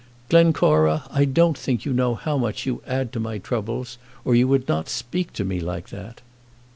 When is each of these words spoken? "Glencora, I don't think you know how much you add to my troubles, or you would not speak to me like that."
"Glencora, 0.29 1.03
I 1.11 1.25
don't 1.25 1.55
think 1.55 1.85
you 1.85 1.93
know 1.93 2.15
how 2.15 2.35
much 2.35 2.65
you 2.65 2.81
add 2.87 3.13
to 3.13 3.19
my 3.19 3.37
troubles, 3.37 3.99
or 4.25 4.33
you 4.33 4.47
would 4.47 4.67
not 4.67 4.89
speak 4.89 5.31
to 5.33 5.45
me 5.45 5.59
like 5.59 5.89
that." 5.89 6.21